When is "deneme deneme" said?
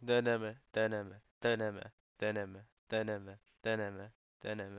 0.00-1.22, 0.74-1.82, 1.42-2.60, 2.20-3.38, 2.90-4.12, 3.64-4.76